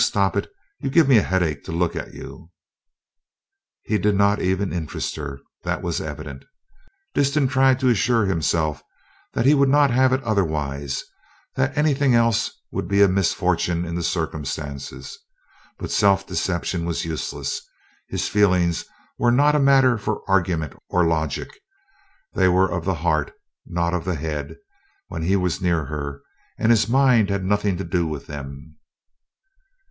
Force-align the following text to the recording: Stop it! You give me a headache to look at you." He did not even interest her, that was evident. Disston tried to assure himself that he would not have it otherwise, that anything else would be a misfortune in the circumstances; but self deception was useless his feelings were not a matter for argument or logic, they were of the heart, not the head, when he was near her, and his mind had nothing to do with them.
Stop 0.01 0.35
it! 0.35 0.49
You 0.79 0.89
give 0.89 1.07
me 1.07 1.19
a 1.19 1.21
headache 1.21 1.63
to 1.65 1.71
look 1.71 1.95
at 1.95 2.11
you." 2.11 2.49
He 3.83 3.99
did 3.99 4.15
not 4.15 4.41
even 4.41 4.73
interest 4.73 5.15
her, 5.17 5.39
that 5.61 5.83
was 5.83 6.01
evident. 6.01 6.43
Disston 7.13 7.47
tried 7.47 7.79
to 7.79 7.87
assure 7.89 8.25
himself 8.25 8.81
that 9.33 9.45
he 9.45 9.53
would 9.53 9.69
not 9.69 9.91
have 9.91 10.11
it 10.11 10.23
otherwise, 10.23 11.03
that 11.55 11.77
anything 11.77 12.15
else 12.15 12.49
would 12.71 12.87
be 12.87 13.03
a 13.03 13.07
misfortune 13.07 13.85
in 13.85 13.93
the 13.93 14.01
circumstances; 14.01 15.19
but 15.77 15.91
self 15.91 16.25
deception 16.25 16.83
was 16.83 17.05
useless 17.05 17.61
his 18.09 18.27
feelings 18.27 18.83
were 19.19 19.31
not 19.31 19.53
a 19.53 19.59
matter 19.59 19.99
for 19.99 20.27
argument 20.27 20.73
or 20.89 21.05
logic, 21.05 21.59
they 22.33 22.47
were 22.47 22.67
of 22.71 22.85
the 22.85 22.95
heart, 23.05 23.31
not 23.67 23.91
the 24.03 24.15
head, 24.15 24.57
when 25.09 25.21
he 25.21 25.35
was 25.35 25.61
near 25.61 25.85
her, 25.85 26.23
and 26.57 26.71
his 26.71 26.89
mind 26.89 27.29
had 27.29 27.45
nothing 27.45 27.77
to 27.77 27.83
do 27.83 28.07
with 28.07 28.25
them. 28.25 28.77